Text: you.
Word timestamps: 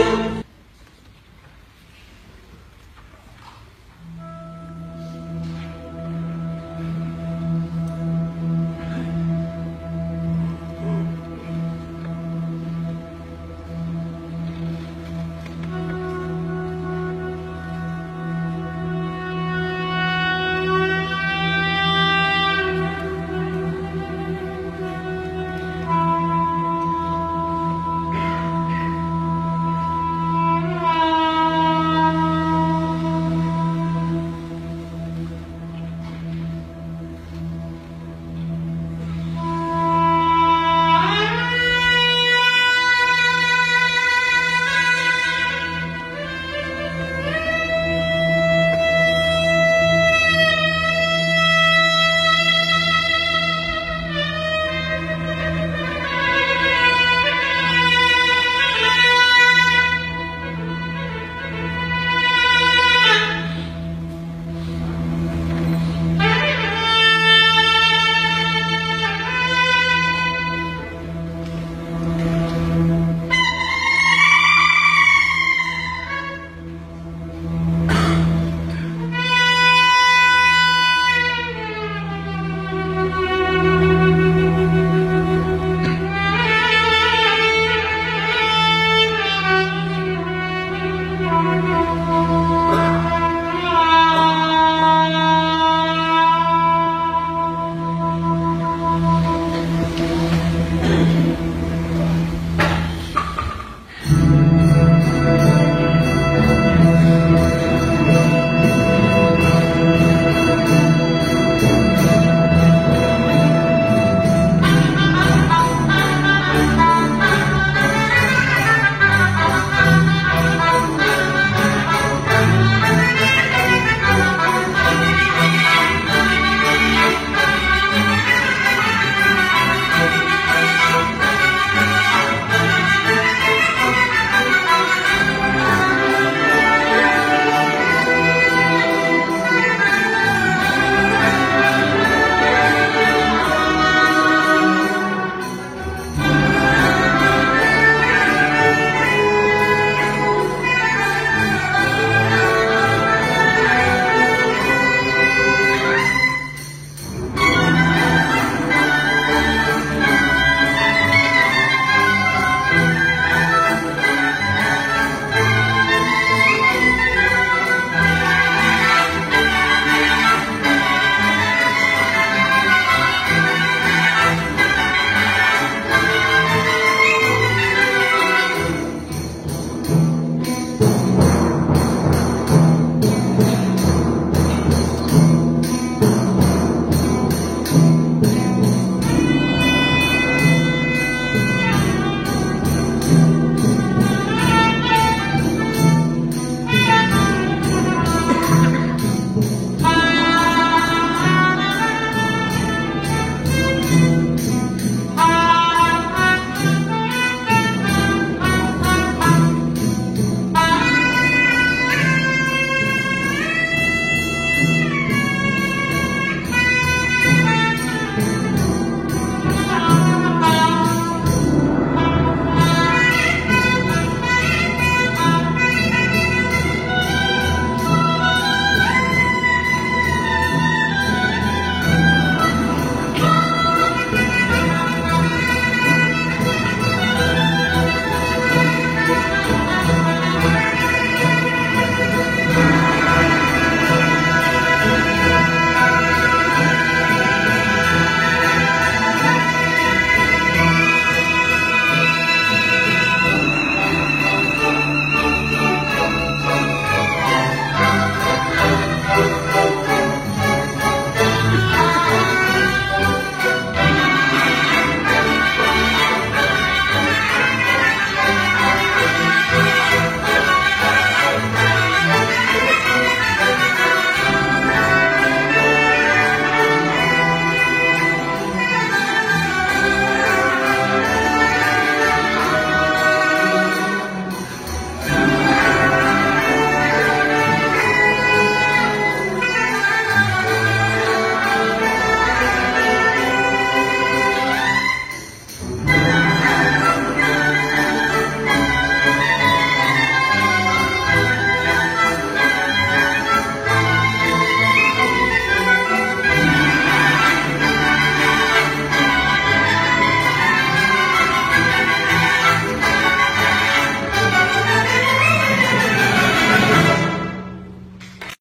you. 0.00 0.29